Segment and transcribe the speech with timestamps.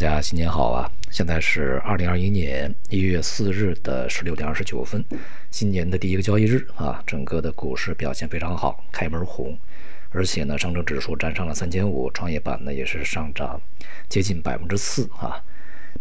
[0.00, 0.88] 大家新年好啊！
[1.10, 5.04] 现在是二零二一年一月四日的十六点二十九分，
[5.50, 9.58] 新年的第一个交易日啊，整个的股市表现非常好，开门红，
[10.10, 13.60] 而且呢，上证指数站上了三千五，创业板呢也是上涨
[14.08, 15.42] 接近百分之四啊。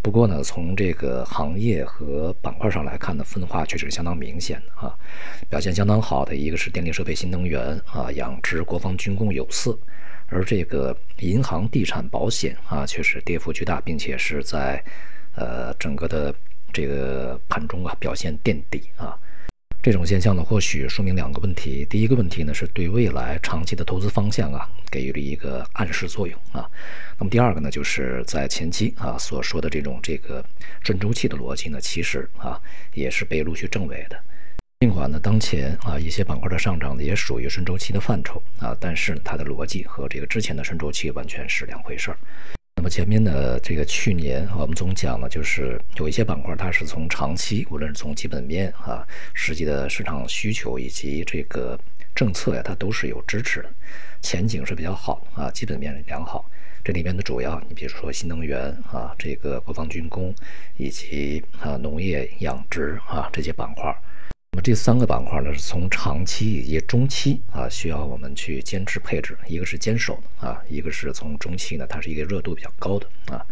[0.04, 4.96] 不过呢，从这个行业和板块上来看呢，分化确实相当明显的啊。
[5.50, 9.76] 表现相当好的一个是电力设备、新能源啊，养殖、国防军工、有色。
[10.30, 14.84] 而这个银行、地产、保险啊，确实跌幅巨大，并且是在，
[15.36, 16.34] 呃，整个的
[16.74, 19.18] 这个盘中啊表现垫底啊。
[19.82, 21.86] 这种现象呢，或许说明两个问题。
[21.86, 26.70] 第一个问题呢，是对未来长期的投资方向啊给予了一个暗示作用啊。
[27.18, 30.44] 那么第二个呢，就是在前期啊所说的这种这个
[30.84, 32.60] 顺周期的逻辑呢，其实啊
[32.94, 34.20] 也是被陆续证伪的。
[34.80, 42.18] 尽管呢，当前啊一些板块的上涨呢也属于顺周期的范畴啊，但是它的逻辑和这个之前的顺周期完全是两回事儿。
[42.76, 49.04] 那么前面的这个去年我们总讲了，就是有一些板块它是从长期，无论是从基本面啊、
[49.34, 51.76] 实际的市场需求以及这个
[52.14, 53.70] 政策呀，它都是有支持的，
[54.22, 56.48] 前景是比较好啊，基本面良好。
[56.84, 60.32] 这里面的主要，你比如说新能源啊，这个国防军工
[60.78, 63.92] 以及啊农业养殖啊这些板块。
[64.58, 69.38] 么这三个板块呢，是从长期以及中期啊，需要我们去坚持配置。
[69.48, 73.46] 一个是坚守啊，一个是从中期呢，它是一个热度比较高的啊。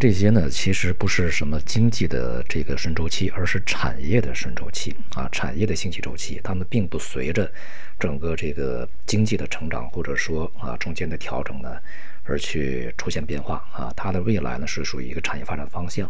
[0.00, 6.40] 这些呢，其实不是什么经济的这个顺周期，而是产业的顺周期啊，产业的兴起周期。
[6.44, 7.50] 它们并不随着
[7.98, 11.76] 整个这个经济的成长，或者说啊中间的调整呢，
[12.22, 13.92] 而去出现变化啊。
[13.96, 16.08] 它的未来呢，是属于一个产业发展方向。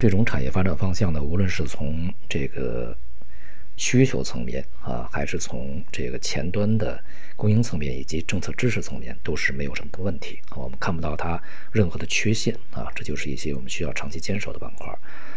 [0.00, 2.94] 这种产业发展方向呢，无论是从这个
[3.76, 7.02] 需求层面啊，还是从这个前端的
[7.36, 14.92] 供应层面以及政策支持层面，都是没有什么的问题我们看不到它任何的缺陷啊，这就是一些我们需要长期坚守的板块。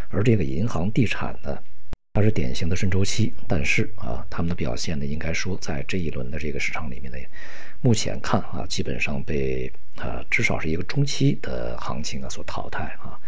[0.09, 1.57] 而这个银行、地产呢，
[2.13, 7.17] 它是典型的顺周期，但是啊，他们的表现呢，应该说在这一轮的这个市场里面呢，
[7.81, 13.19] 目前看啊，基本上被啊，至少是一个中期的行情啊所淘汰啊。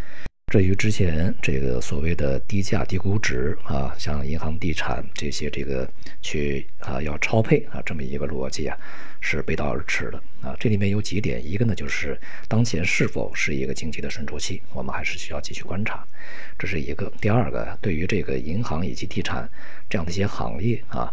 [0.52, 5.90] 至于之前这个所谓的低价低估值啊，像银行、地产这些，这个
[6.20, 8.76] 去啊要超配啊这么一个逻辑啊，
[9.22, 10.54] 是背道而驰的啊。
[10.60, 16.06] 这里面有几点，一个呢就是当前是否是一个经济的顺周期，我们还是需要继续观察，
[16.58, 17.10] 这是一个。
[17.18, 19.48] 第二个，对于这个银行以及地产
[19.88, 21.10] 这样的一些行业啊，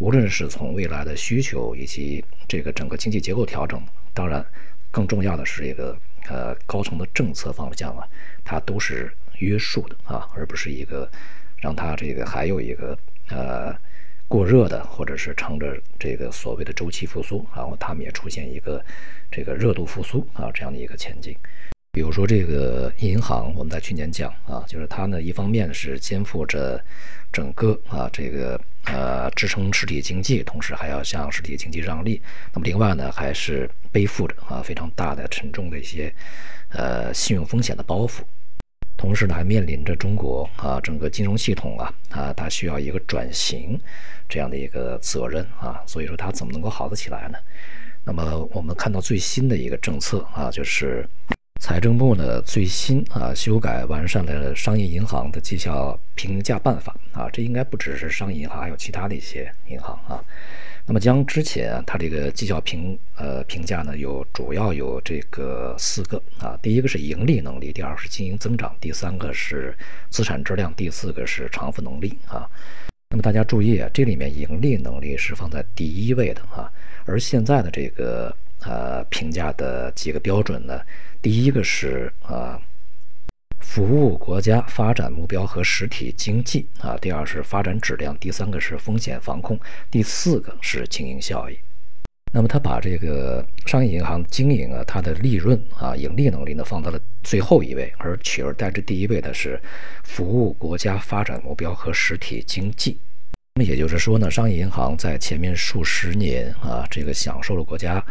[0.00, 3.82] 无论是从未来的需求以及这个整个经济结构调整，
[4.12, 4.44] 当然
[4.90, 5.98] 更重要的是一个。
[6.28, 8.06] 呃，高层的政策方向啊，
[8.44, 11.10] 它都是约束的啊，而不是一个
[11.58, 12.96] 让它这个还有一个
[13.28, 13.74] 呃
[14.28, 18.82] 过热的，或者是乘着这个所谓的周期复苏，然后他们也出现一个
[19.30, 21.36] 这个热度复苏啊这样的一个前景。
[21.94, 26.82] 比如说这个银行，我们在去年讲啊，就是它呢一方面是肩负着
[27.30, 32.22] 整个啊这个呃支撑实体经济，同时还要向实体经济让利。
[32.54, 36.10] 那么另外呢，还是背负着啊非常大的沉重的一些
[36.70, 38.22] 呃信用风险的包袱，
[38.96, 43.78] 同时呢还面临着中国啊整个金融系统啊啊它需要一个转型
[44.30, 47.36] 这样的一个责任啊，所以说它怎么能够好得起来呢？
[48.02, 51.06] 那么我们看到最新的一个政策啊，就是。
[51.62, 60.20] 财政部呢最新啊修改完善了商业银行的绩效评价办法啊，这应该不只是商业银行，还有其他的一些银行啊。
[60.84, 69.72] 那么将之前它这个绩效评呃评价呢有主要有这个四个啊，第一个是盈利能力，第二是经营增长，第三个是
[70.10, 72.44] 资产质量，第四个是偿付能力啊。
[73.08, 76.68] 那么大家注意啊，这里面盈利能力是放在第一位的啊，
[77.04, 78.34] 而现在的这个
[78.64, 80.80] 呃评价的几个标准呢。
[81.20, 82.60] 第一个是啊，
[83.60, 89.56] 服务国家发展目标和实体经济啊；第二是发展质量；第三个是风险防控；
[89.90, 91.58] 第四个是经营效益。
[92.34, 99.60] 那么他把这个商业银行经营啊，它的利润啊、盈利能力呢放到了最后一位，而取而代之第一位的是
[100.02, 102.98] 服务国家发展目标和实体经济。
[103.54, 108.02] 那么也就是说呢，商业银行在前面数十年啊，这个享受了国家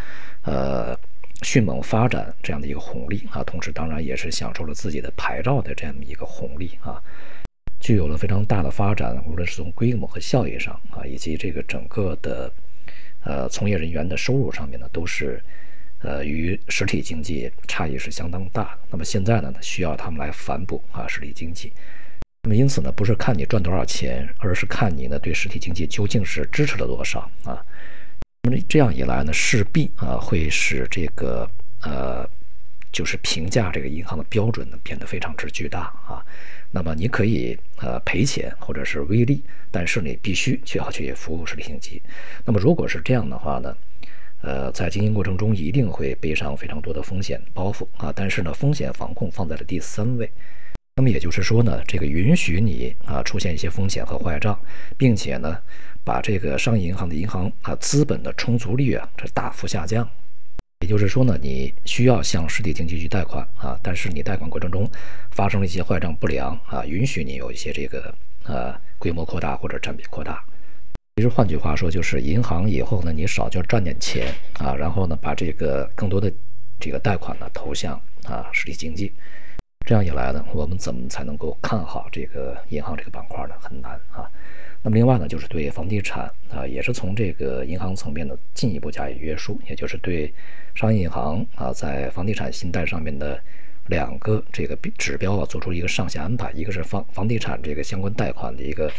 [0.44, 0.98] 呃。
[1.44, 7.02] 迅猛发展这样的一个红利啊，同时当然也是享受了自己的牌照的这样一个红利啊，
[7.80, 12.54] 具有了非常大的发展，无论是从规模和效益上啊，以及这个整个的
[13.24, 15.44] 呃从业人员的收入上面呢，都是
[16.04, 18.82] 呃与实体经济差异是相当大的。
[18.92, 21.74] 那么现在呢，需要他们来反哺啊实体经济。
[22.44, 27.66] 那么因此呢，不是看你赚多少钱，而是看你呢对实体经济究竟是支持了多少啊。
[28.44, 31.48] 那么这样一来呢，势必啊会使这个
[31.82, 32.28] 呃
[32.92, 36.26] 就是评价这个银行的标准呢变得非常之巨大啊。
[36.72, 42.02] 那么你可以呃赔钱或者是微利，但是你必须去要去服务实体经济。
[42.44, 43.78] 那么如果是这样的话呢，
[44.42, 48.12] 呃，在经营过程中一定会背上非常多的风险包袱啊。
[48.16, 50.32] 但是呢，风险防控放在了第三位。
[51.02, 54.56] 那么也就是说呢，这个允许你啊出现一些风险和坏账，
[55.00, 55.58] 并且呢，
[56.04, 60.08] 把这个商业银行的银行啊资本的充足率啊这大幅下降。
[60.82, 64.88] 也就是说呢，你需要向实体经济去贷款啊，但是你贷款过程中
[65.32, 68.14] 发生了一些坏账不良啊，允许你有一些这个
[68.44, 70.40] 呃规模扩大或者占比扩大。
[71.16, 76.32] 其实换句话说，就是银行以后呢，你少就赚点钱啊，然后呢把这个更多的
[76.80, 79.12] 这个贷款呢投向啊实体经济。
[79.86, 83.56] 这样一来呢，我们怎么才能够看好这个银行这个板块呢？
[83.60, 84.30] 很难啊。
[84.84, 90.34] 那么另外呢，就是对房地产啊，也是从这个银行层面的进一步加以约束，也就是对
[90.74, 93.40] 商业银行啊在房地产信贷上面的
[93.88, 98.90] 两个这个指标啊，做出一个上限安排，一个是房房地产这个相关贷款的一个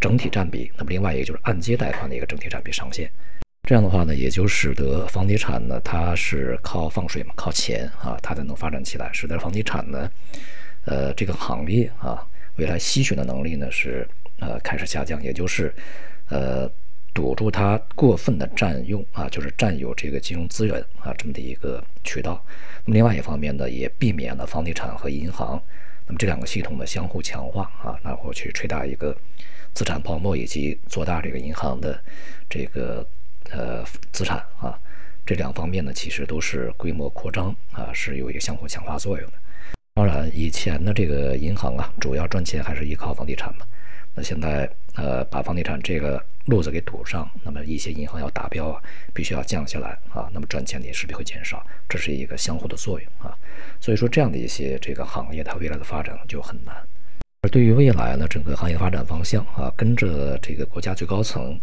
[0.00, 3.10] 整体占比，那么另外一个就是按揭贷款的一个整体占比上限。
[3.68, 10.10] 这样的话呢，也就使得房地产呢，它是靠放水嘛，靠钱啊，它才能发展起来，使得房地产呢，
[10.84, 12.26] 呃，这个行业啊，
[12.56, 14.08] 未来吸血的能力呢是。
[14.38, 15.72] 呃，开始下降，也就是，
[16.28, 16.68] 呃，
[17.14, 22.44] 堵住它过分的占用啊，就是占有这个金融资源啊这么的一个渠道。
[22.84, 25.62] 那么另外一方面呢，也避免了房地产和银行
[26.08, 29.16] 那么这两个系统的相互强化啊，然后去吹大一个
[29.72, 32.02] 资产泡沫，以及做大这个银行的
[32.50, 33.06] 这个
[33.50, 34.78] 呃资产啊。
[35.24, 39.36] 这两方面呢，其实都是规模扩张啊，是有一个相互强化作用的。
[39.94, 43.64] 当然，以前的这个银行啊，主要赚钱还是依靠房地产嘛。
[44.14, 48.82] 那现在，呃，把房地产这个路子给堵上，那么一些银行要达标啊，
[49.14, 53.38] 必须要降下来啊，那么赚钱也势必会减少，这是一个相互的作用啊。
[53.80, 56.74] 所以说，这样的一些这个行业，它未来的发展就很难。
[57.44, 61.58] 而对于未来呢，整个行业发展方向啊，跟着这个国家最高层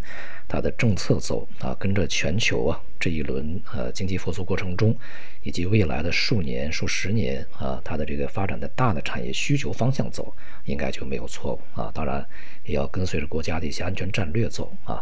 [0.45, 4.93] 它的政策走啊，跟着全球啊这一轮呃经济复苏过程中，
[5.41, 10.35] 以及未来的数年、数十年啊，它的这个发展的大的产业需求方向走，
[10.65, 11.89] 应该就没有错误啊。
[11.93, 12.27] 当然，
[12.65, 15.01] 也要跟随着国家的一些安全战略走啊。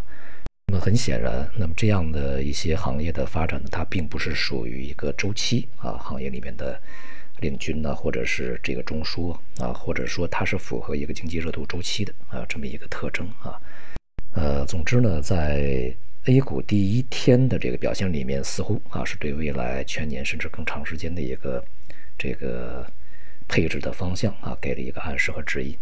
[0.68, 6.80] 那么很显然，那么这样的一些行业的发展呢，它并不是属于一个周期啊，行业里面的。
[7.40, 13.60] 领军呢，或者是这个中枢啊，或者说它是符合一个经济热度周期的啊，这么一个特征啊。
[14.34, 15.94] 呃，总之呢，在
[16.26, 21.64] A 股第一天的这个表现里面，似乎啊是对未来全年甚至更长时间的一个
[22.18, 22.86] 这个
[23.48, 25.76] 配置的方向啊，给了一个暗示和指引。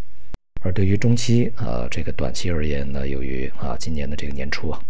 [0.62, 4.82] 而对于中期啊这个短期而言呢，由于啊今年的这个年初啊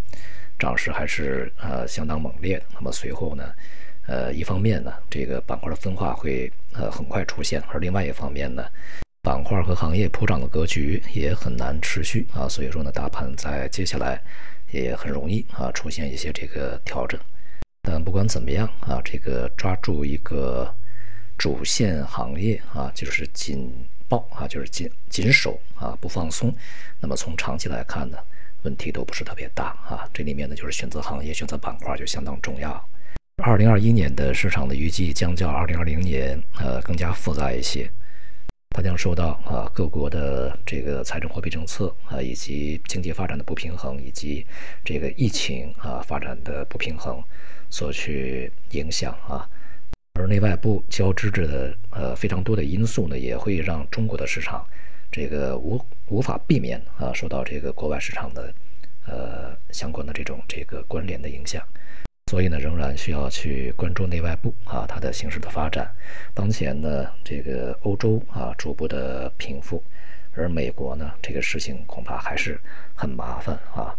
[0.58, 3.54] 涨势还是呃相当猛烈的，那么随后呢。
[4.08, 8.64] 呃，一方面呢，这个板块的分化会呃很快出现，而另外一方面呢，
[9.22, 14.22] 板块和行业普涨的格局也很难持续啊，所以说呢，大盘在接下来
[14.72, 17.20] 也很容易啊出现一些这个调整。
[17.82, 20.74] 但不管怎么样啊，这个抓住一个
[21.38, 23.72] 主线行业啊，就是紧
[24.08, 26.54] 抱啊，就是紧紧守啊，不放松。
[27.00, 28.18] 那么从长期来看呢，
[28.62, 30.08] 问题都不是特别大啊。
[30.14, 32.88] 这里面呢，就是选择行业、选择板块就相当重要。
[33.46, 37.88] 二零二一年的市场的预计将较二零二零年呃更加复杂一些，
[38.72, 44.44] 它将受到啊各国的这个财政货币政策啊以及经济发展的不平衡以及
[44.84, 47.24] 这个疫情啊发展的不平衡
[47.70, 49.48] 所去影响啊，
[50.16, 54.66] 而内外部交织着的呃非常多的因素呢，也会让中国的市场
[55.12, 58.52] 这个无无法避免啊受到这个国外市场的
[59.06, 61.64] 呃相关的这种这个关联的影响。
[62.32, 65.90] 所以呢，仍然需要去关注内外部啊，它的形势的发展。
[66.34, 69.84] 当前呢，这个欧洲啊逐步的平复，
[70.34, 72.60] 而美国呢，这个事情恐怕还是
[72.96, 73.96] 很麻烦啊。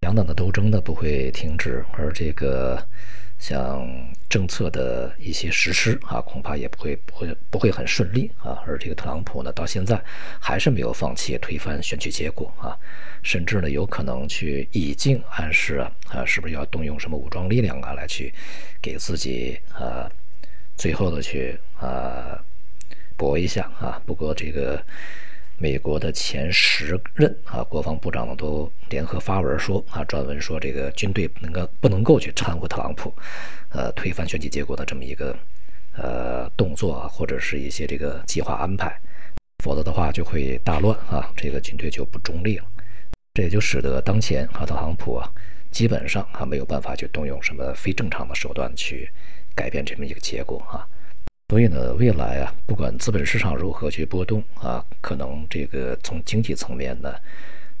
[0.00, 2.82] 两党的斗争呢不会停止，而这个。
[3.42, 3.84] 像
[4.30, 8.62] 政策的一些实施啊，恐怕也不会不会不会很顺利啊。
[8.64, 10.00] 而这个特朗普呢，到现在
[10.40, 12.78] 还是没有放弃推翻选举结果啊，
[13.24, 18.32] 甚至呢有可能去已经暗示啊啊，是不是要动用什么武装力量啊，来去
[18.80, 20.08] 给自己啊
[20.76, 22.40] 最后的去啊
[23.16, 24.00] 搏一下啊。
[24.06, 24.80] 不过这个。
[25.58, 33.14] 美国的前十任啊国防部长呢都联合发文说啊，撰文说这个军队能够不能够去掺和特朗普，
[33.68, 35.36] 呃，推翻选举结果的这么一个
[35.96, 38.92] 呃动作啊，或者是一些这个计划安排，
[39.62, 42.64] 否则的话就会大乱啊，这个军队就不中立了。
[43.34, 45.30] 这也就使得当前啊特朗普啊
[45.70, 49.08] 基本上啊没有办法去动用什么非正常的手段去
[49.54, 50.84] 改变这么一个结果啊。
[51.52, 57.14] 所以呢，未来啊，不管资本市场如何去波动啊，可能这个从经济层面呢，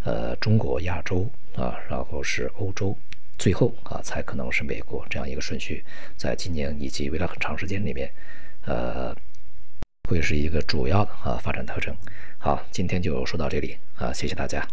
[0.04, 1.26] 呃，中国、亚洲
[1.56, 2.94] 啊，然后是欧洲，
[3.38, 5.82] 最后啊，才可能是美国这样一个顺序，
[6.18, 8.12] 在今年以及未来很长时间里面，
[8.66, 9.16] 呃，
[10.06, 11.96] 会是一个主要的啊发展特征。
[12.36, 14.68] 好，今天就说到这里啊，谢谢大家。